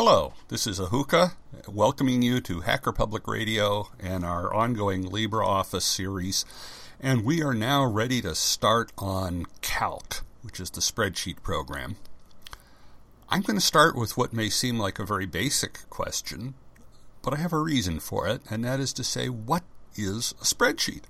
Hello, 0.00 0.34
this 0.46 0.68
is 0.68 0.78
Ahuka, 0.78 1.32
welcoming 1.66 2.22
you 2.22 2.40
to 2.42 2.60
Hacker 2.60 2.92
Public 2.92 3.26
Radio 3.26 3.88
and 3.98 4.24
our 4.24 4.54
ongoing 4.54 5.02
LibreOffice 5.02 5.82
series. 5.82 6.44
And 7.00 7.24
we 7.24 7.42
are 7.42 7.52
now 7.52 7.84
ready 7.84 8.22
to 8.22 8.36
start 8.36 8.92
on 8.96 9.46
Calc, 9.60 10.22
which 10.42 10.60
is 10.60 10.70
the 10.70 10.80
spreadsheet 10.80 11.42
program. 11.42 11.96
I'm 13.28 13.40
going 13.40 13.58
to 13.58 13.60
start 13.60 13.96
with 13.96 14.16
what 14.16 14.32
may 14.32 14.48
seem 14.50 14.78
like 14.78 15.00
a 15.00 15.04
very 15.04 15.26
basic 15.26 15.90
question, 15.90 16.54
but 17.20 17.34
I 17.34 17.38
have 17.38 17.52
a 17.52 17.58
reason 17.58 17.98
for 17.98 18.28
it, 18.28 18.42
and 18.48 18.64
that 18.64 18.78
is 18.78 18.92
to 18.92 19.02
say, 19.02 19.28
what 19.28 19.64
is 19.96 20.32
a 20.40 20.44
spreadsheet? 20.44 21.02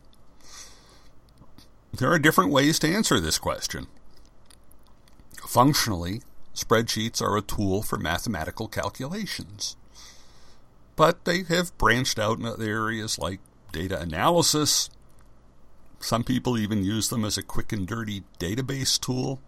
There 1.92 2.10
are 2.10 2.18
different 2.18 2.52
ways 2.52 2.78
to 2.78 2.90
answer 2.90 3.20
this 3.20 3.36
question. 3.36 3.86
Functionally, 5.46 6.22
spreadsheets 6.58 7.22
are 7.22 7.36
a 7.36 7.42
tool 7.42 7.82
for 7.82 7.98
mathematical 7.98 8.66
calculations. 8.66 9.76
But 10.96 11.24
they 11.24 11.44
have 11.44 11.76
branched 11.78 12.18
out 12.18 12.38
in 12.38 12.44
other 12.44 12.64
areas 12.64 13.18
like 13.18 13.38
data 13.70 14.00
analysis. 14.00 14.90
Some 16.00 16.24
people 16.24 16.58
even 16.58 16.82
use 16.82 17.08
them 17.08 17.24
as 17.24 17.38
a 17.38 17.42
quick 17.42 17.72
and 17.72 17.86
dirty 17.86 18.24
database 18.40 18.98
tool. 18.98 19.40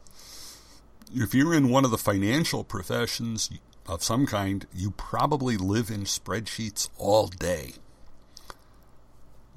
If 1.12 1.34
you're 1.34 1.54
in 1.54 1.68
one 1.70 1.84
of 1.84 1.90
the 1.90 1.98
financial 1.98 2.62
professions 2.62 3.50
of 3.86 4.04
some 4.04 4.26
kind, 4.26 4.66
you 4.72 4.92
probably 4.92 5.56
live 5.56 5.90
in 5.90 6.04
spreadsheets 6.04 6.88
all 6.98 7.26
day. 7.26 7.74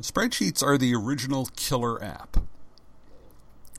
Spreadsheets 0.01 0.63
are 0.63 0.77
the 0.77 0.95
original 0.95 1.47
killer 1.55 2.03
app. 2.03 2.37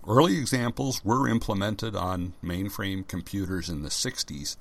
Early 0.07 0.37
examples 0.39 1.03
were 1.03 1.29
implemented 1.29 1.97
on 1.97 2.35
mainframe 2.45 3.09
computers 3.09 3.71
in 3.71 3.83
the 3.83 3.89
60s, 3.89 4.57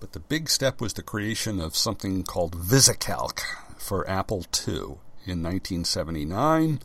but 0.00 0.12
the 0.12 0.18
big 0.18 0.48
step 0.48 0.80
was 0.80 0.94
the 0.94 1.04
creation 1.04 1.60
of 1.60 1.76
something 1.76 2.24
called 2.24 2.56
VisiCalc 2.56 3.40
for 3.78 4.08
Apple 4.10 4.44
II 4.66 4.98
in 5.24 5.40
1979, 5.40 6.80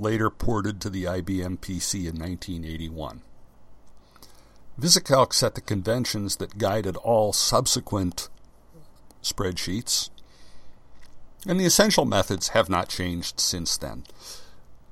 later 0.00 0.30
ported 0.30 0.80
to 0.80 0.90
the 0.90 1.04
IBM 1.04 1.58
PC 1.58 2.08
in 2.08 2.18
1981. 2.18 3.22
VisiCalc 4.80 5.32
set 5.32 5.54
the 5.54 5.60
conventions 5.60 6.36
that 6.36 6.58
guided 6.58 6.96
all 6.96 7.32
subsequent 7.32 8.28
spreadsheets, 9.22 10.10
and 11.46 11.60
the 11.60 11.66
essential 11.66 12.04
methods 12.04 12.48
have 12.48 12.68
not 12.68 12.88
changed 12.88 13.38
since 13.38 13.76
then. 13.76 14.02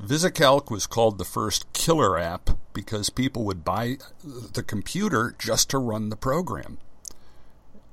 VisiCalc 0.02 0.70
was 0.70 0.86
called 0.86 1.18
the 1.18 1.26
first 1.26 1.70
killer 1.74 2.18
app 2.18 2.50
because 2.72 3.10
people 3.10 3.44
would 3.44 3.64
buy 3.64 3.98
the 4.24 4.62
computer 4.62 5.34
just 5.38 5.68
to 5.70 5.78
run 5.78 6.08
the 6.08 6.16
program. 6.16 6.78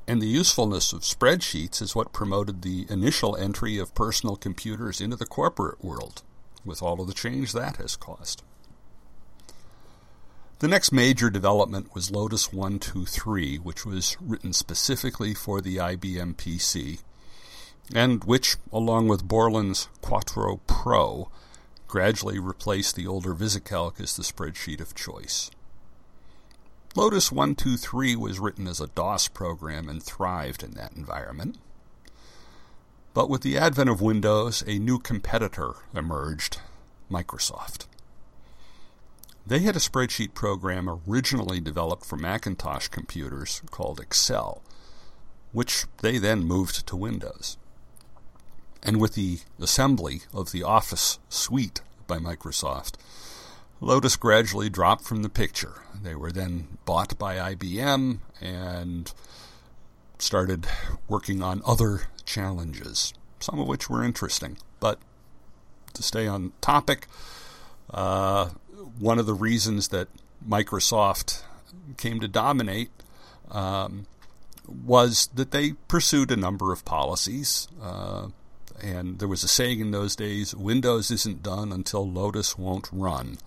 And 0.07 0.21
the 0.21 0.27
usefulness 0.27 0.93
of 0.93 1.01
spreadsheets 1.01 1.81
is 1.81 1.95
what 1.95 2.13
promoted 2.13 2.61
the 2.61 2.85
initial 2.89 3.35
entry 3.35 3.77
of 3.77 3.93
personal 3.93 4.37
computers 4.37 5.01
into 5.01 5.17
the 5.17 5.25
corporate 5.25 5.83
world, 5.83 6.23
with 6.63 6.81
all 6.81 7.01
of 7.01 7.07
the 7.07 7.13
change 7.13 7.51
that 7.51 7.75
has 7.75 7.97
caused. 7.97 8.41
The 10.59 10.69
next 10.69 10.93
major 10.93 11.29
development 11.29 11.93
was 11.93 12.09
Lotus 12.09 12.53
123, 12.53 13.57
which 13.57 13.85
was 13.85 14.15
written 14.21 14.53
specifically 14.53 15.33
for 15.33 15.59
the 15.59 15.75
IBM 15.75 16.35
PC, 16.35 17.01
and 17.93 18.23
which, 18.23 18.55
along 18.71 19.09
with 19.09 19.27
Borland's 19.27 19.89
Quattro 20.01 20.61
Pro, 20.67 21.29
gradually 21.87 22.39
replaced 22.39 22.95
the 22.95 23.07
older 23.07 23.33
VisiCalc 23.33 23.99
as 24.01 24.15
the 24.15 24.23
spreadsheet 24.23 24.81
of 24.81 24.95
choice. 24.95 25.49
Lotus 26.95 27.31
123 27.31 28.15
was 28.15 28.39
written 28.39 28.67
as 28.67 28.81
a 28.81 28.87
DOS 28.87 29.27
program 29.27 29.87
and 29.87 30.01
thrived 30.01 30.63
in 30.63 30.71
that 30.71 30.93
environment. 30.93 31.57
But 33.13 33.29
with 33.29 33.41
the 33.41 33.57
advent 33.57 33.89
of 33.89 34.01
Windows, 34.01 34.63
a 34.67 34.79
new 34.79 34.99
competitor 34.99 35.75
emerged 35.93 36.59
Microsoft. 37.09 37.85
They 39.45 39.59
had 39.59 39.75
a 39.75 39.79
spreadsheet 39.79 40.33
program 40.33 40.89
originally 41.07 41.59
developed 41.61 42.05
for 42.05 42.17
Macintosh 42.17 42.89
computers 42.89 43.61
called 43.71 43.99
Excel, 43.99 44.61
which 45.53 45.85
they 46.01 46.17
then 46.17 46.43
moved 46.43 46.85
to 46.87 46.95
Windows 46.95 47.57
and 48.83 48.99
with 48.99 49.15
the 49.15 49.39
assembly 49.59 50.21
of 50.33 50.51
the 50.51 50.63
Office 50.63 51.19
suite 51.29 51.81
by 52.07 52.17
Microsoft, 52.17 52.93
Lotus 53.79 54.15
gradually 54.15 54.69
dropped 54.69 55.03
from 55.03 55.21
the 55.21 55.29
picture. 55.29 55.83
They 56.01 56.15
were 56.15 56.31
then 56.31 56.77
bought 56.85 57.17
by 57.17 57.35
IBM 57.53 58.19
and 58.41 59.13
started 60.17 60.67
working 61.07 61.43
on 61.43 61.61
other 61.65 62.03
challenges, 62.25 63.13
some 63.39 63.59
of 63.59 63.67
which 63.67 63.89
were 63.89 64.03
interesting. 64.03 64.57
But 64.79 64.99
to 65.93 66.01
stay 66.01 66.27
on 66.27 66.53
topic, 66.61 67.07
uh, 67.91 68.49
one 68.99 69.19
of 69.19 69.25
the 69.25 69.33
reasons 69.33 69.89
that 69.89 70.07
Microsoft 70.47 71.43
came 71.97 72.19
to 72.19 72.27
dominate 72.27 72.89
um, 73.51 74.07
was 74.67 75.29
that 75.33 75.51
they 75.51 75.73
pursued 75.87 76.31
a 76.31 76.35
number 76.35 76.73
of 76.73 76.83
policies. 76.83 77.67
Uh, 77.81 78.27
and 78.81 79.19
there 79.19 79.27
was 79.27 79.43
a 79.43 79.47
saying 79.47 79.79
in 79.79 79.91
those 79.91 80.15
days 80.15 80.55
Windows 80.55 81.11
isn't 81.11 81.43
done 81.43 81.71
until 81.71 82.09
Lotus 82.09 82.57
won't 82.57 82.89
run. 82.91 83.37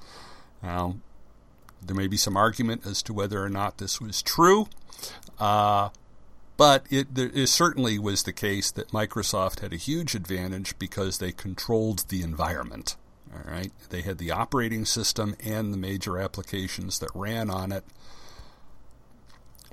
Now, 0.62 0.96
there 1.82 1.96
may 1.96 2.06
be 2.06 2.16
some 2.16 2.36
argument 2.36 2.86
as 2.86 3.02
to 3.04 3.14
whether 3.14 3.42
or 3.42 3.48
not 3.48 3.78
this 3.78 4.00
was 4.00 4.22
true, 4.22 4.68
uh, 5.38 5.90
but 6.56 6.84
it, 6.90 7.06
it 7.16 7.48
certainly 7.48 7.98
was 7.98 8.22
the 8.22 8.32
case 8.32 8.70
that 8.70 8.90
Microsoft 8.90 9.60
had 9.60 9.72
a 9.72 9.76
huge 9.76 10.14
advantage 10.14 10.78
because 10.78 11.18
they 11.18 11.32
controlled 11.32 12.04
the 12.08 12.22
environment. 12.22 12.96
All 13.32 13.50
right, 13.50 13.72
they 13.90 14.02
had 14.02 14.18
the 14.18 14.32
operating 14.32 14.84
system 14.84 15.36
and 15.42 15.72
the 15.72 15.78
major 15.78 16.18
applications 16.18 16.98
that 16.98 17.10
ran 17.14 17.48
on 17.48 17.72
it. 17.72 17.84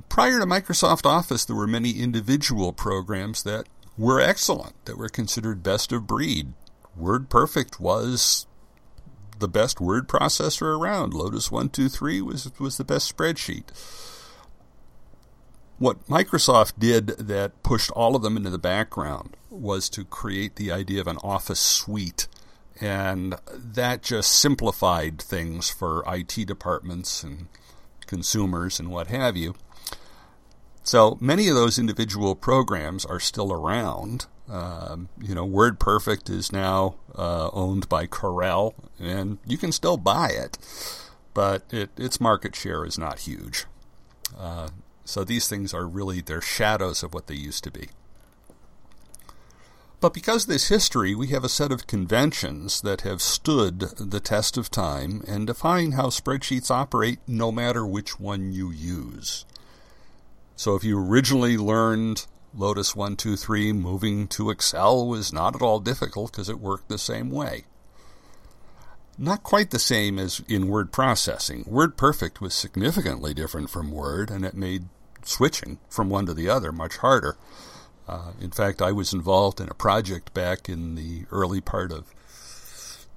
Prior 0.09 0.39
to 0.39 0.45
Microsoft 0.45 1.05
Office, 1.05 1.43
there 1.43 1.55
were 1.55 1.67
many 1.67 1.91
individual 1.91 2.71
programs 2.71 3.43
that 3.43 3.67
were 3.97 4.21
excellent, 4.21 4.73
that 4.85 4.97
were 4.97 5.09
considered 5.09 5.63
best 5.63 5.91
of 5.91 6.07
breed. 6.07 6.53
WordPerfect 6.99 7.79
was 7.79 8.47
the 9.39 9.47
best 9.47 9.79
word 9.79 10.07
processor 10.07 10.77
around. 10.79 11.13
Lotus 11.13 11.51
123 11.51 12.21
was, 12.21 12.51
was 12.59 12.77
the 12.77 12.83
best 12.83 13.15
spreadsheet. 13.15 13.65
What 15.79 16.07
Microsoft 16.07 16.73
did 16.79 17.07
that 17.07 17.61
pushed 17.61 17.91
all 17.91 18.15
of 18.15 18.23
them 18.23 18.35
into 18.35 18.49
the 18.49 18.57
background 18.57 19.37
was 19.51 19.89
to 19.89 20.03
create 20.03 20.55
the 20.55 20.71
idea 20.71 21.01
of 21.01 21.07
an 21.07 21.17
Office 21.23 21.59
suite. 21.59 22.27
And 22.81 23.35
that 23.53 24.01
just 24.01 24.31
simplified 24.31 25.21
things 25.21 25.69
for 25.69 26.03
IT 26.07 26.47
departments 26.47 27.23
and 27.23 27.47
consumers 28.07 28.79
and 28.79 28.89
what 28.89 29.07
have 29.07 29.35
you. 29.35 29.55
So 30.87 31.17
many 31.19 31.49
of 31.49 31.55
those 31.55 31.77
individual 31.77 32.33
programs 32.33 33.03
are 33.03 33.19
still 33.19 33.51
around. 33.51 34.25
Um, 34.47 35.09
you 35.21 35.35
know, 35.35 35.45
WordPerfect 35.45 36.29
is 36.29 36.53
now 36.53 36.95
uh, 37.13 37.49
owned 37.51 37.89
by 37.89 38.07
Corel, 38.07 38.73
and 38.97 39.37
you 39.45 39.57
can 39.57 39.73
still 39.73 39.97
buy 39.97 40.29
it, 40.29 40.57
but 41.33 41.63
it, 41.71 41.89
its 41.97 42.21
market 42.21 42.55
share 42.55 42.85
is 42.85 42.97
not 42.97 43.19
huge. 43.19 43.65
Uh, 44.39 44.69
so 45.03 45.25
these 45.25 45.49
things 45.49 45.73
are 45.73 45.85
really 45.85 46.21
they're 46.21 46.39
shadows 46.39 47.03
of 47.03 47.13
what 47.13 47.27
they 47.27 47.35
used 47.35 47.65
to 47.65 47.71
be. 47.71 47.89
But 49.99 50.13
because 50.13 50.43
of 50.43 50.49
this 50.49 50.69
history, 50.69 51.13
we 51.13 51.27
have 51.27 51.43
a 51.43 51.49
set 51.49 51.73
of 51.73 51.85
conventions 51.85 52.79
that 52.79 53.01
have 53.01 53.21
stood 53.21 53.79
the 53.79 54.21
test 54.21 54.55
of 54.55 54.71
time 54.71 55.21
and 55.27 55.47
define 55.47 55.91
how 55.91 56.05
spreadsheets 56.07 56.71
operate 56.71 57.19
no 57.27 57.51
matter 57.51 57.85
which 57.85 58.21
one 58.21 58.53
you 58.53 58.71
use. 58.71 59.43
So 60.57 60.73
if 60.75 60.83
you 60.83 60.99
originally 60.99 61.55
learned 61.55 62.25
Lotus 62.53 62.95
123, 62.95 63.73
moving 63.73 64.27
to 64.29 64.49
Excel 64.49 65.05
was 65.05 65.31
not 65.31 65.55
at 65.55 65.61
all 65.61 65.79
difficult 65.79 66.31
because 66.31 66.49
it 66.49 66.59
worked 66.59 66.89
the 66.89 66.97
same 66.97 67.29
way. 67.29 67.65
Not 69.19 69.43
quite 69.43 69.69
the 69.69 69.77
same 69.77 70.17
as 70.17 70.41
in 70.47 70.67
word 70.67 70.91
processing. 70.91 71.63
WordPerfect 71.65 72.41
was 72.41 72.55
significantly 72.55 73.35
different 73.35 73.69
from 73.69 73.91
Word, 73.91 74.31
and 74.31 74.43
it 74.43 74.55
made 74.55 74.85
switching 75.23 75.77
from 75.89 76.09
one 76.09 76.25
to 76.25 76.33
the 76.33 76.49
other 76.49 76.71
much 76.71 76.97
harder. 76.97 77.37
Uh, 78.07 78.31
in 78.41 78.49
fact, 78.49 78.81
I 78.81 78.91
was 78.91 79.13
involved 79.13 79.61
in 79.61 79.69
a 79.69 79.75
project 79.75 80.33
back 80.33 80.67
in 80.67 80.95
the 80.95 81.25
early 81.31 81.61
part 81.61 81.91
of 81.91 82.15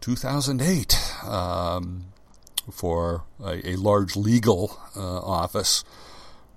2008 0.02 1.24
um, 1.24 2.06
for 2.70 3.24
a, 3.42 3.70
a, 3.70 3.76
large 3.76 4.16
legal 4.16 4.78
uh, 4.96 5.20
office 5.20 5.84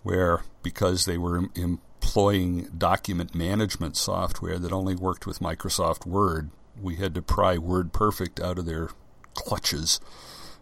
where 0.04 0.44
because 0.62 1.06
they 1.06 1.18
were 1.18 1.50
employing 1.56 2.70
document 2.78 3.34
management 3.34 3.98
software 3.98 4.60
that 4.60 4.72
only 4.72 4.96
worked 4.96 5.26
with 5.26 5.40
Microsoft 5.40 6.06
Word, 6.06 6.52
we 6.82 6.98
had 6.98 7.16
to 7.16 7.22
pry 7.22 7.58
WordPerfect 7.58 8.44
out 8.44 8.60
of 8.60 8.66
their 8.66 8.90
clutches 9.34 10.00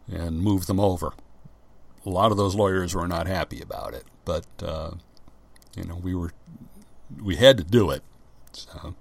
and 0.10 0.42
move 0.42 0.68
them 0.68 0.80
over. 0.80 1.14
A 2.06 2.10
lot 2.10 2.32
of 2.32 2.38
those 2.38 2.56
lawyers 2.56 2.96
were 2.96 3.08
not 3.08 3.28
happy 3.28 3.62
about 3.62 3.94
it, 3.94 4.06
but 4.26 4.46
uh, 4.64 4.92
you 5.76 5.84
know 5.84 5.96
we 5.96 6.16
were 6.16 6.32
we 7.22 7.36
had 7.36 7.58
to 7.58 7.64
do 7.64 7.92
it. 7.92 8.04
So. 8.54 8.96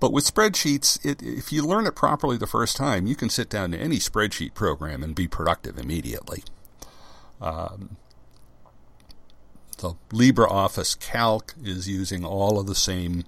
But 0.00 0.12
with 0.12 0.24
spreadsheets, 0.24 1.04
it, 1.06 1.22
if 1.22 1.52
you 1.52 1.64
learn 1.64 1.86
it 1.86 1.94
properly 1.94 2.36
the 2.36 2.46
first 2.46 2.76
time, 2.76 3.06
you 3.06 3.14
can 3.14 3.28
sit 3.28 3.48
down 3.48 3.70
to 3.70 3.78
any 3.78 3.98
spreadsheet 3.98 4.52
program 4.52 5.00
and 5.04 5.14
be 5.14 5.28
productive 5.28 5.78
immediately. 5.78 6.42
Um, 7.40 7.98
the 9.82 9.94
LibreOffice 10.10 10.98
Calc 10.98 11.54
is 11.62 11.88
using 11.88 12.24
all 12.24 12.58
of 12.58 12.66
the 12.66 12.74
same 12.74 13.24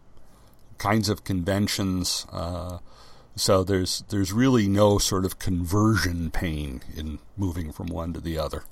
kinds 0.79 1.09
of 1.09 1.25
conventions. 1.25 2.27
Uh, 2.33 2.79
so 3.37 3.65
there's 3.65 4.05
there's 4.09 4.33
really 4.33 4.69
no 4.69 4.99
sort 4.99 5.25
of 5.25 5.41
conversion 5.41 6.31
pain 6.31 6.83
in 6.97 7.19
moving 7.37 7.73
from 7.73 7.89
one 7.89 8.13
to 8.13 8.21
the 8.21 8.39
other. 8.39 8.63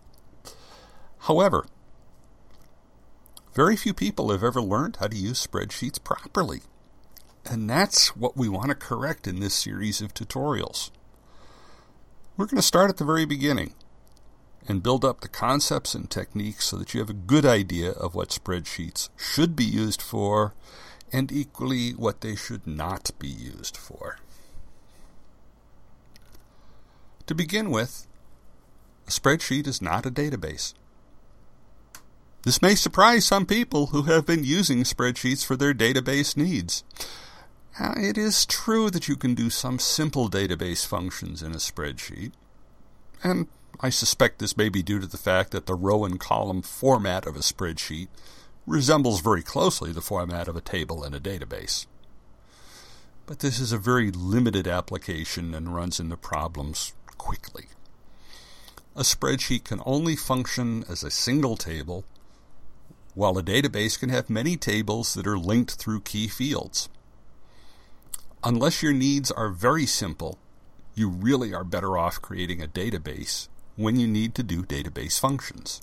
However, 1.18 1.66
very 3.52 3.76
few 3.76 3.92
people 3.92 4.30
have 4.30 4.44
ever 4.44 4.62
learned 4.62 4.96
how 4.96 5.08
to 5.08 5.16
use 5.16 5.44
spreadsheets 5.44 6.02
properly. 6.02 6.62
And 7.44 7.68
that's 7.68 8.16
what 8.16 8.36
we 8.36 8.48
want 8.48 8.68
to 8.68 8.76
correct 8.76 9.26
in 9.26 9.40
this 9.40 9.54
series 9.54 10.00
of 10.00 10.14
tutorials. 10.14 10.90
We're 12.36 12.46
going 12.46 12.56
to 12.56 12.62
start 12.62 12.88
at 12.88 12.98
the 12.98 13.04
very 13.04 13.24
beginning 13.24 13.74
and 14.68 14.82
build 14.82 15.04
up 15.04 15.20
the 15.20 15.28
concepts 15.28 15.94
and 15.94 16.10
techniques 16.10 16.66
so 16.66 16.76
that 16.76 16.94
you 16.94 17.00
have 17.00 17.10
a 17.10 17.14
good 17.14 17.44
idea 17.44 17.90
of 17.90 18.14
what 18.14 18.28
spreadsheets 18.28 19.08
should 19.16 19.56
be 19.56 19.64
used 19.64 20.00
for 20.00 20.54
and 21.12 21.30
equally 21.30 21.90
what 21.90 22.20
they 22.20 22.34
should 22.34 22.66
not 22.66 23.10
be 23.18 23.28
used 23.28 23.76
for. 23.76 24.18
To 27.26 27.34
begin 27.34 27.70
with, 27.70 28.06
a 29.06 29.10
spreadsheet 29.10 29.66
is 29.66 29.82
not 29.82 30.06
a 30.06 30.10
database. 30.10 30.74
This 32.44 32.62
may 32.62 32.74
surprise 32.74 33.24
some 33.24 33.46
people 33.46 33.86
who 33.86 34.02
have 34.02 34.26
been 34.26 34.42
using 34.42 34.82
spreadsheets 34.82 35.44
for 35.44 35.56
their 35.56 35.72
database 35.72 36.36
needs. 36.36 36.82
Now, 37.78 37.94
it 37.96 38.18
is 38.18 38.44
true 38.46 38.90
that 38.90 39.06
you 39.06 39.16
can 39.16 39.34
do 39.34 39.48
some 39.48 39.78
simple 39.78 40.28
database 40.28 40.84
functions 40.84 41.42
in 41.42 41.52
a 41.52 41.56
spreadsheet, 41.56 42.32
and 43.22 43.46
I 43.84 43.90
suspect 43.90 44.38
this 44.38 44.56
may 44.56 44.68
be 44.68 44.80
due 44.80 45.00
to 45.00 45.08
the 45.08 45.16
fact 45.16 45.50
that 45.50 45.66
the 45.66 45.74
row 45.74 46.04
and 46.04 46.20
column 46.20 46.62
format 46.62 47.26
of 47.26 47.34
a 47.34 47.40
spreadsheet 47.40 48.06
resembles 48.64 49.20
very 49.20 49.42
closely 49.42 49.90
the 49.90 50.00
format 50.00 50.46
of 50.46 50.54
a 50.54 50.60
table 50.60 51.02
in 51.02 51.14
a 51.14 51.20
database. 51.20 51.86
But 53.26 53.40
this 53.40 53.58
is 53.58 53.72
a 53.72 53.78
very 53.78 54.12
limited 54.12 54.68
application 54.68 55.52
and 55.52 55.74
runs 55.74 55.98
into 55.98 56.16
problems 56.16 56.92
quickly. 57.18 57.66
A 58.94 59.02
spreadsheet 59.02 59.64
can 59.64 59.82
only 59.84 60.14
function 60.14 60.84
as 60.88 61.02
a 61.02 61.10
single 61.10 61.56
table, 61.56 62.04
while 63.14 63.36
a 63.36 63.42
database 63.42 63.98
can 63.98 64.10
have 64.10 64.30
many 64.30 64.56
tables 64.56 65.14
that 65.14 65.26
are 65.26 65.38
linked 65.38 65.72
through 65.72 66.02
key 66.02 66.28
fields. 66.28 66.88
Unless 68.44 68.80
your 68.80 68.92
needs 68.92 69.32
are 69.32 69.48
very 69.48 69.86
simple, 69.86 70.38
you 70.94 71.08
really 71.08 71.52
are 71.52 71.64
better 71.64 71.98
off 71.98 72.22
creating 72.22 72.62
a 72.62 72.68
database 72.68 73.48
when 73.76 73.98
you 73.98 74.06
need 74.06 74.34
to 74.34 74.42
do 74.42 74.62
database 74.62 75.18
functions. 75.18 75.80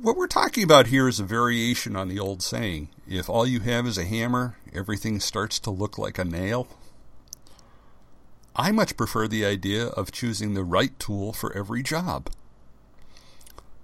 What 0.00 0.16
we're 0.16 0.28
talking 0.28 0.62
about 0.62 0.86
here 0.86 1.08
is 1.08 1.18
a 1.18 1.24
variation 1.24 1.96
on 1.96 2.08
the 2.08 2.20
old 2.20 2.40
saying 2.40 2.88
if 3.08 3.28
all 3.28 3.46
you 3.46 3.60
have 3.60 3.86
is 3.86 3.98
a 3.98 4.04
hammer, 4.04 4.56
everything 4.72 5.18
starts 5.18 5.58
to 5.60 5.70
look 5.70 5.98
like 5.98 6.18
a 6.18 6.24
nail. 6.24 6.68
I 8.54 8.72
much 8.72 8.96
prefer 8.96 9.28
the 9.28 9.44
idea 9.44 9.86
of 9.86 10.12
choosing 10.12 10.54
the 10.54 10.64
right 10.64 10.96
tool 10.98 11.32
for 11.32 11.52
every 11.56 11.82
job. 11.82 12.30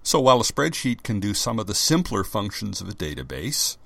So 0.02 0.20
while 0.20 0.40
a 0.40 0.44
spreadsheet 0.44 1.02
can 1.02 1.18
do 1.18 1.32
some 1.32 1.58
of 1.58 1.66
the 1.66 1.74
simpler 1.74 2.24
functions 2.24 2.80
of 2.80 2.88
a 2.88 2.92
database, 2.92 3.76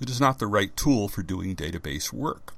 it 0.00 0.10
is 0.10 0.20
not 0.20 0.38
the 0.38 0.46
right 0.46 0.76
tool 0.76 1.08
for 1.08 1.22
doing 1.22 1.56
database 1.56 2.12
work. 2.12 2.52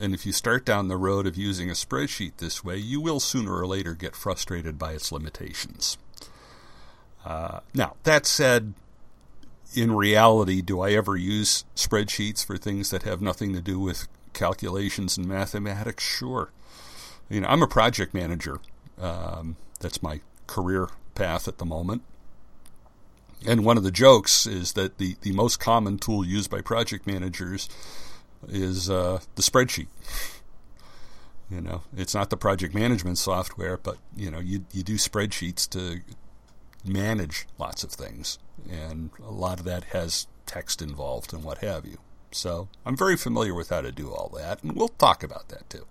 And 0.00 0.14
if 0.14 0.24
you 0.24 0.32
start 0.32 0.64
down 0.64 0.88
the 0.88 0.96
road 0.96 1.26
of 1.26 1.36
using 1.36 1.68
a 1.68 1.74
spreadsheet 1.74 2.36
this 2.36 2.62
way, 2.62 2.76
you 2.76 3.00
will 3.00 3.20
sooner 3.20 3.56
or 3.56 3.66
later 3.66 3.94
get 3.94 4.14
frustrated 4.14 4.78
by 4.78 4.92
its 4.92 5.10
limitations. 5.10 5.98
Uh, 7.24 7.60
now, 7.74 7.96
that 8.04 8.24
said, 8.24 8.74
in 9.74 9.92
reality, 9.92 10.62
do 10.62 10.80
I 10.80 10.92
ever 10.92 11.16
use 11.16 11.64
spreadsheets 11.74 12.44
for 12.44 12.56
things 12.56 12.90
that 12.90 13.02
have 13.02 13.20
nothing 13.20 13.52
to 13.54 13.60
do 13.60 13.80
with 13.80 14.06
calculations 14.32 15.16
and 15.16 15.26
mathematics? 15.26 16.04
Sure. 16.04 16.50
You 17.28 17.40
know, 17.40 17.48
I'm 17.48 17.62
a 17.62 17.66
project 17.66 18.14
manager. 18.14 18.60
Um, 19.00 19.56
that's 19.80 20.02
my 20.02 20.20
career 20.46 20.88
path 21.14 21.48
at 21.48 21.58
the 21.58 21.66
moment. 21.66 22.02
And 23.46 23.64
one 23.64 23.76
of 23.76 23.84
the 23.84 23.90
jokes 23.90 24.46
is 24.46 24.72
that 24.72 24.98
the, 24.98 25.16
the 25.22 25.32
most 25.32 25.60
common 25.60 25.98
tool 25.98 26.24
used 26.24 26.50
by 26.50 26.60
project 26.60 27.06
managers 27.06 27.68
is 28.48 28.88
uh, 28.90 29.20
the 29.34 29.42
spreadsheet. 29.42 29.88
You 31.50 31.62
know, 31.62 31.82
it's 31.96 32.14
not 32.14 32.30
the 32.30 32.36
project 32.36 32.74
management 32.74 33.18
software, 33.18 33.78
but 33.78 33.96
you 34.14 34.30
know, 34.30 34.38
you 34.38 34.66
you 34.72 34.82
do 34.82 34.94
spreadsheets 34.94 35.68
to 35.70 36.00
manage 36.84 37.46
lots 37.58 37.82
of 37.82 37.90
things, 37.90 38.38
and 38.70 39.10
a 39.24 39.30
lot 39.30 39.58
of 39.58 39.64
that 39.64 39.84
has 39.84 40.26
text 40.46 40.82
involved 40.82 41.32
and 41.32 41.42
what 41.42 41.58
have 41.58 41.86
you. 41.86 41.98
So 42.30 42.68
I'm 42.84 42.96
very 42.96 43.16
familiar 43.16 43.54
with 43.54 43.70
how 43.70 43.80
to 43.80 43.92
do 43.92 44.10
all 44.10 44.30
that, 44.36 44.62
and 44.62 44.76
we'll 44.76 44.88
talk 44.88 45.22
about 45.22 45.48
that 45.48 45.68
too. 45.70 45.86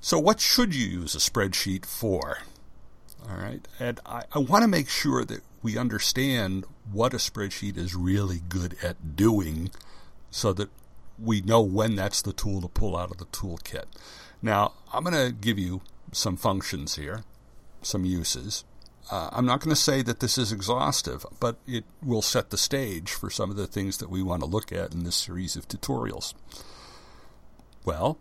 So, 0.00 0.18
what 0.18 0.40
should 0.40 0.74
you 0.74 0.86
use 0.86 1.14
a 1.14 1.18
spreadsheet 1.18 1.86
for? 1.86 2.38
All 3.28 3.36
right, 3.36 3.66
and 3.78 4.00
I, 4.04 4.24
I 4.32 4.38
want 4.40 4.62
to 4.62 4.68
make 4.68 4.88
sure 4.88 5.24
that 5.24 5.42
we 5.62 5.78
understand 5.78 6.64
what 6.90 7.14
a 7.14 7.18
spreadsheet 7.18 7.76
is 7.76 7.94
really 7.94 8.40
good 8.48 8.76
at 8.82 9.14
doing 9.14 9.70
so 10.32 10.52
that 10.54 10.70
we 11.18 11.40
know 11.42 11.60
when 11.62 11.94
that's 11.94 12.22
the 12.22 12.32
tool 12.32 12.60
to 12.62 12.68
pull 12.68 12.96
out 12.96 13.12
of 13.12 13.18
the 13.18 13.26
toolkit. 13.26 13.84
Now, 14.40 14.72
I'm 14.92 15.04
going 15.04 15.14
to 15.14 15.32
give 15.32 15.58
you 15.58 15.82
some 16.10 16.36
functions 16.36 16.96
here, 16.96 17.22
some 17.82 18.04
uses. 18.04 18.64
Uh, 19.10 19.28
I'm 19.30 19.46
not 19.46 19.60
going 19.60 19.74
to 19.74 19.80
say 19.80 20.02
that 20.02 20.20
this 20.20 20.38
is 20.38 20.50
exhaustive, 20.50 21.24
but 21.38 21.56
it 21.66 21.84
will 22.02 22.22
set 22.22 22.50
the 22.50 22.56
stage 22.56 23.12
for 23.12 23.30
some 23.30 23.50
of 23.50 23.56
the 23.56 23.66
things 23.66 23.98
that 23.98 24.10
we 24.10 24.22
want 24.22 24.42
to 24.42 24.48
look 24.48 24.72
at 24.72 24.94
in 24.94 25.04
this 25.04 25.16
series 25.16 25.54
of 25.54 25.68
tutorials. 25.68 26.34
Well, 27.84 28.18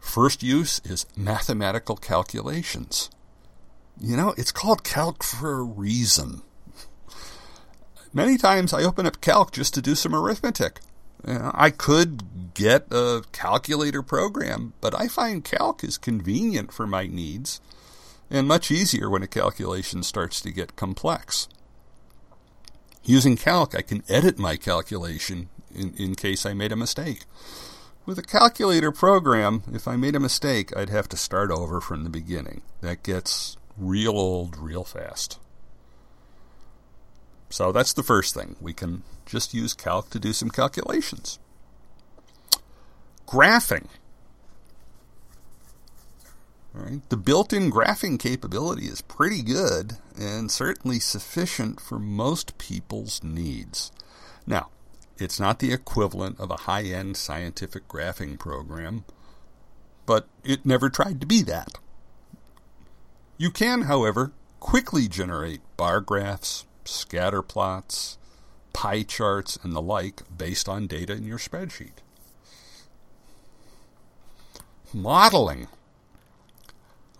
first 0.00 0.42
use 0.42 0.80
is 0.84 1.06
mathematical 1.16 1.96
calculations. 1.96 3.10
You 4.00 4.16
know, 4.16 4.34
it's 4.38 4.52
called 4.52 4.82
calc 4.82 5.22
for 5.22 5.58
a 5.58 5.62
reason. 5.62 6.42
Many 8.12 8.38
times 8.38 8.72
I 8.72 8.84
open 8.84 9.06
up 9.06 9.20
calc 9.20 9.52
just 9.52 9.74
to 9.74 9.82
do 9.82 9.94
some 9.94 10.14
arithmetic. 10.14 10.80
I 11.24 11.70
could 11.70 12.54
get 12.54 12.86
a 12.90 13.22
calculator 13.32 14.02
program, 14.02 14.74
but 14.80 14.98
I 14.98 15.08
find 15.08 15.44
calc 15.44 15.82
is 15.82 15.98
convenient 15.98 16.72
for 16.72 16.86
my 16.86 17.06
needs 17.06 17.60
and 18.30 18.46
much 18.46 18.70
easier 18.70 19.08
when 19.08 19.22
a 19.22 19.28
calculation 19.28 20.02
starts 20.02 20.40
to 20.42 20.50
get 20.50 20.76
complex. 20.76 21.48
Using 23.04 23.36
calc, 23.36 23.74
I 23.74 23.82
can 23.82 24.02
edit 24.08 24.38
my 24.38 24.56
calculation 24.56 25.48
in, 25.74 25.94
in 25.94 26.14
case 26.14 26.44
I 26.44 26.52
made 26.52 26.72
a 26.72 26.76
mistake. 26.76 27.24
With 28.04 28.18
a 28.18 28.22
calculator 28.22 28.92
program, 28.92 29.62
if 29.72 29.86
I 29.86 29.96
made 29.96 30.14
a 30.14 30.20
mistake, 30.20 30.76
I'd 30.76 30.90
have 30.90 31.08
to 31.08 31.16
start 31.16 31.50
over 31.50 31.80
from 31.80 32.04
the 32.04 32.10
beginning. 32.10 32.62
That 32.80 33.02
gets 33.02 33.56
real 33.76 34.16
old 34.18 34.56
real 34.56 34.84
fast. 34.84 35.38
So 37.50 37.72
that's 37.72 37.92
the 37.92 38.02
first 38.02 38.34
thing. 38.34 38.56
We 38.60 38.72
can 38.72 39.02
just 39.26 39.54
use 39.54 39.74
calc 39.74 40.10
to 40.10 40.18
do 40.18 40.32
some 40.32 40.50
calculations. 40.50 41.38
Graphing. 43.26 43.86
Right? 46.74 47.00
The 47.08 47.16
built 47.16 47.52
in 47.52 47.70
graphing 47.70 48.18
capability 48.18 48.86
is 48.86 49.00
pretty 49.00 49.42
good 49.42 49.94
and 50.16 50.50
certainly 50.50 51.00
sufficient 51.00 51.80
for 51.80 51.98
most 51.98 52.56
people's 52.58 53.22
needs. 53.24 53.90
Now, 54.46 54.68
it's 55.18 55.40
not 55.40 55.58
the 55.58 55.72
equivalent 55.72 56.38
of 56.38 56.50
a 56.50 56.56
high 56.56 56.84
end 56.84 57.16
scientific 57.16 57.88
graphing 57.88 58.38
program, 58.38 59.04
but 60.06 60.28
it 60.44 60.64
never 60.64 60.88
tried 60.88 61.20
to 61.20 61.26
be 61.26 61.42
that. 61.42 61.78
You 63.36 63.50
can, 63.50 63.82
however, 63.82 64.32
quickly 64.60 65.08
generate 65.08 65.60
bar 65.76 66.00
graphs, 66.00 66.64
scatter 66.88 67.42
plots, 67.42 68.18
pie 68.72 69.02
charts, 69.02 69.58
and 69.62 69.74
the 69.74 69.82
like 69.82 70.22
based 70.36 70.68
on 70.68 70.86
data 70.86 71.12
in 71.12 71.24
your 71.24 71.38
spreadsheet. 71.38 71.98
Modeling. 74.92 75.68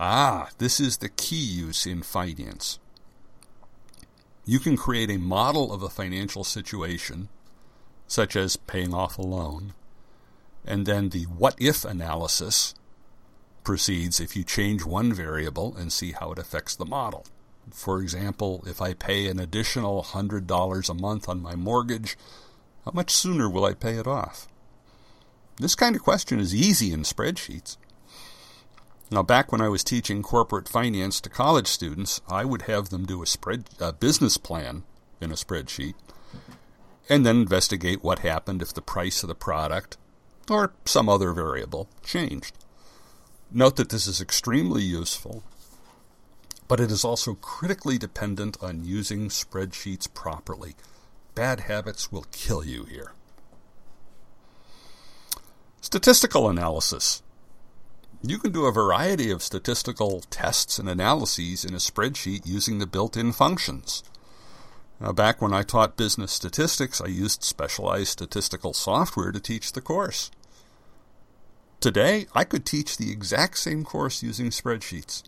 Ah, 0.00 0.50
this 0.58 0.80
is 0.80 0.98
the 0.98 1.08
key 1.08 1.36
use 1.36 1.86
in 1.86 2.02
finance. 2.02 2.78
You 4.44 4.58
can 4.58 4.76
create 4.76 5.10
a 5.10 5.18
model 5.18 5.72
of 5.72 5.82
a 5.82 5.90
financial 5.90 6.44
situation, 6.44 7.28
such 8.06 8.36
as 8.36 8.56
paying 8.56 8.94
off 8.94 9.18
a 9.18 9.22
loan, 9.22 9.74
and 10.64 10.86
then 10.86 11.10
the 11.10 11.24
what 11.24 11.54
if 11.58 11.84
analysis 11.84 12.74
proceeds 13.64 14.18
if 14.20 14.34
you 14.34 14.44
change 14.44 14.84
one 14.86 15.12
variable 15.12 15.76
and 15.76 15.92
see 15.92 16.12
how 16.12 16.32
it 16.32 16.38
affects 16.38 16.74
the 16.74 16.86
model. 16.86 17.26
For 17.74 18.00
example, 18.00 18.64
if 18.66 18.80
I 18.80 18.94
pay 18.94 19.26
an 19.26 19.38
additional 19.38 20.02
$100 20.02 20.88
a 20.88 20.94
month 20.94 21.28
on 21.28 21.42
my 21.42 21.54
mortgage, 21.54 22.16
how 22.84 22.92
much 22.92 23.10
sooner 23.10 23.48
will 23.48 23.64
I 23.64 23.74
pay 23.74 23.94
it 23.94 24.06
off? 24.06 24.48
This 25.56 25.74
kind 25.74 25.96
of 25.96 26.02
question 26.02 26.38
is 26.38 26.54
easy 26.54 26.92
in 26.92 27.02
spreadsheets. 27.02 27.76
Now, 29.10 29.22
back 29.22 29.50
when 29.50 29.60
I 29.60 29.68
was 29.68 29.82
teaching 29.82 30.22
corporate 30.22 30.68
finance 30.68 31.20
to 31.22 31.30
college 31.30 31.66
students, 31.66 32.20
I 32.28 32.44
would 32.44 32.62
have 32.62 32.90
them 32.90 33.06
do 33.06 33.22
a 33.22 33.26
spread 33.26 33.70
a 33.80 33.92
business 33.92 34.36
plan 34.36 34.84
in 35.20 35.32
a 35.32 35.34
spreadsheet 35.34 35.94
and 37.08 37.24
then 37.24 37.36
investigate 37.36 38.04
what 38.04 38.20
happened 38.20 38.60
if 38.60 38.74
the 38.74 38.82
price 38.82 39.22
of 39.22 39.28
the 39.28 39.34
product 39.34 39.96
or 40.50 40.72
some 40.84 41.08
other 41.08 41.32
variable 41.32 41.88
changed. 42.04 42.52
Note 43.50 43.76
that 43.76 43.88
this 43.88 44.06
is 44.06 44.20
extremely 44.20 44.82
useful, 44.82 45.42
but 46.68 46.78
it 46.78 46.90
is 46.90 47.04
also 47.04 47.34
critically 47.34 47.98
dependent 47.98 48.56
on 48.62 48.84
using 48.84 49.28
spreadsheets 49.28 50.12
properly. 50.12 50.76
Bad 51.34 51.60
habits 51.60 52.12
will 52.12 52.26
kill 52.30 52.64
you 52.64 52.84
here. 52.84 53.12
Statistical 55.80 56.48
analysis. 56.48 57.22
You 58.20 58.38
can 58.38 58.52
do 58.52 58.66
a 58.66 58.72
variety 58.72 59.30
of 59.30 59.42
statistical 59.42 60.20
tests 60.28 60.78
and 60.78 60.88
analyses 60.88 61.64
in 61.64 61.72
a 61.72 61.78
spreadsheet 61.78 62.46
using 62.46 62.78
the 62.78 62.86
built-in 62.86 63.32
functions. 63.32 64.02
Now, 65.00 65.12
back 65.12 65.40
when 65.40 65.54
I 65.54 65.62
taught 65.62 65.96
business 65.96 66.32
statistics, 66.32 67.00
I 67.00 67.06
used 67.06 67.44
specialized 67.44 68.08
statistical 68.08 68.74
software 68.74 69.30
to 69.30 69.38
teach 69.38 69.72
the 69.72 69.80
course. 69.80 70.32
Today, 71.78 72.26
I 72.34 72.42
could 72.42 72.66
teach 72.66 72.96
the 72.96 73.12
exact 73.12 73.58
same 73.58 73.84
course 73.84 74.20
using 74.20 74.50
spreadsheets. 74.50 75.22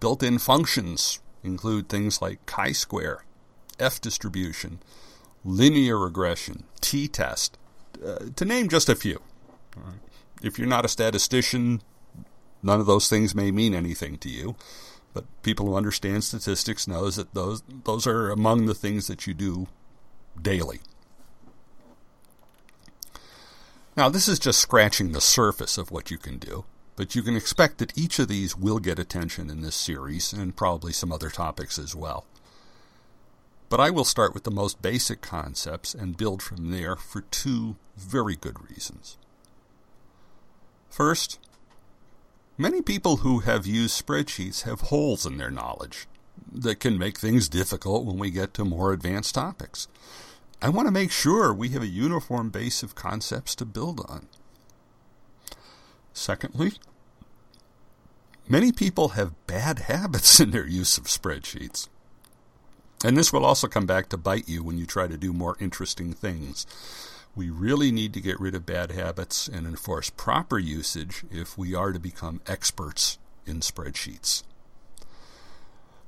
Built-in 0.00 0.38
functions 0.38 1.20
include 1.42 1.88
things 1.88 2.20
like 2.20 2.44
chi-square, 2.46 3.24
f-distribution, 3.78 4.80
linear 5.44 5.98
regression, 5.98 6.64
t-test, 6.80 7.58
uh, 8.04 8.30
to 8.34 8.44
name 8.44 8.68
just 8.68 8.88
a 8.88 8.94
few. 8.94 9.20
If 10.42 10.58
you're 10.58 10.68
not 10.68 10.84
a 10.84 10.88
statistician, 10.88 11.82
none 12.62 12.80
of 12.80 12.86
those 12.86 13.08
things 13.08 13.34
may 13.34 13.50
mean 13.50 13.74
anything 13.74 14.16
to 14.18 14.28
you. 14.28 14.56
But 15.12 15.24
people 15.42 15.66
who 15.66 15.74
understand 15.74 16.24
statistics 16.24 16.86
knows 16.86 17.16
that 17.16 17.34
those 17.34 17.62
those 17.84 18.06
are 18.06 18.30
among 18.30 18.66
the 18.66 18.74
things 18.74 19.06
that 19.08 19.26
you 19.26 19.34
do 19.34 19.66
daily. 20.40 20.80
Now, 23.96 24.08
this 24.08 24.28
is 24.28 24.38
just 24.38 24.60
scratching 24.60 25.10
the 25.12 25.20
surface 25.20 25.76
of 25.76 25.90
what 25.90 26.10
you 26.12 26.16
can 26.16 26.38
do, 26.38 26.64
but 27.00 27.14
you 27.14 27.22
can 27.22 27.34
expect 27.34 27.78
that 27.78 27.96
each 27.96 28.18
of 28.18 28.28
these 28.28 28.54
will 28.54 28.78
get 28.78 28.98
attention 28.98 29.48
in 29.48 29.62
this 29.62 29.74
series 29.74 30.34
and 30.34 30.54
probably 30.54 30.92
some 30.92 31.10
other 31.10 31.30
topics 31.30 31.78
as 31.78 31.96
well. 31.96 32.26
But 33.70 33.80
I 33.80 33.88
will 33.88 34.04
start 34.04 34.34
with 34.34 34.44
the 34.44 34.50
most 34.50 34.82
basic 34.82 35.22
concepts 35.22 35.94
and 35.94 36.18
build 36.18 36.42
from 36.42 36.70
there 36.70 36.96
for 36.96 37.22
two 37.22 37.76
very 37.96 38.36
good 38.36 38.68
reasons. 38.68 39.16
First, 40.90 41.38
many 42.58 42.82
people 42.82 43.16
who 43.16 43.38
have 43.38 43.66
used 43.66 44.06
spreadsheets 44.06 44.64
have 44.64 44.82
holes 44.82 45.24
in 45.24 45.38
their 45.38 45.50
knowledge 45.50 46.06
that 46.52 46.80
can 46.80 46.98
make 46.98 47.16
things 47.16 47.48
difficult 47.48 48.04
when 48.04 48.18
we 48.18 48.30
get 48.30 48.52
to 48.52 48.64
more 48.66 48.92
advanced 48.92 49.36
topics. 49.36 49.88
I 50.60 50.68
want 50.68 50.86
to 50.86 50.92
make 50.92 51.12
sure 51.12 51.54
we 51.54 51.70
have 51.70 51.82
a 51.82 51.86
uniform 51.86 52.50
base 52.50 52.82
of 52.82 52.94
concepts 52.94 53.54
to 53.54 53.64
build 53.64 54.04
on. 54.06 54.26
Secondly, 56.12 56.72
many 58.50 58.72
people 58.72 59.10
have 59.10 59.46
bad 59.46 59.78
habits 59.80 60.40
in 60.40 60.50
their 60.50 60.66
use 60.66 60.98
of 60.98 61.04
spreadsheets. 61.04 61.88
And 63.02 63.16
this 63.16 63.32
will 63.32 63.46
also 63.46 63.68
come 63.68 63.86
back 63.86 64.08
to 64.10 64.18
bite 64.18 64.48
you 64.48 64.62
when 64.62 64.76
you 64.76 64.84
try 64.84 65.06
to 65.06 65.16
do 65.16 65.32
more 65.32 65.56
interesting 65.58 66.12
things. 66.12 66.66
We 67.34 67.48
really 67.48 67.92
need 67.92 68.12
to 68.14 68.20
get 68.20 68.40
rid 68.40 68.54
of 68.54 68.66
bad 68.66 68.90
habits 68.90 69.48
and 69.48 69.66
enforce 69.66 70.10
proper 70.10 70.58
usage 70.58 71.24
if 71.30 71.56
we 71.56 71.74
are 71.74 71.92
to 71.92 71.98
become 71.98 72.42
experts 72.46 73.18
in 73.46 73.60
spreadsheets. 73.60 74.42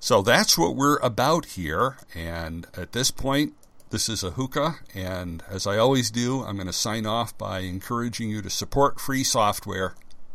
So 0.01 0.21
that's 0.21 0.59
what 0.59 0.75
we're 0.75 0.99
about 0.99 1.45
here. 1.47 1.97
And 2.15 2.67
at 2.77 2.93
this 2.93 3.13
point, 3.13 3.55
this 3.91 4.09
is 4.09 4.25
Ahuka. 4.25 4.79
And 4.95 5.45
as 5.49 5.67
I 5.67 5.79
always 5.79 6.11
do, 6.11 6.43
I'm 6.43 6.57
going 6.57 6.67
to 6.67 6.73
sign 6.73 7.07
off 7.07 7.39
by 7.39 7.61
encouraging 7.61 8.29
you 8.29 8.43
to 8.43 8.51
support 8.51 9.01
free 9.01 9.23
software. 9.23 9.95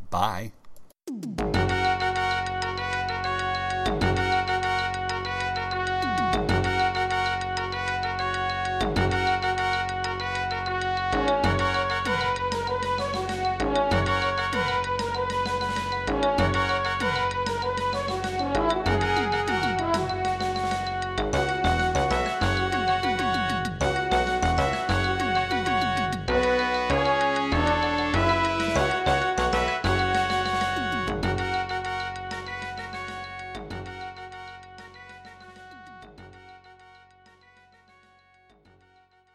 Bye. 0.09 0.53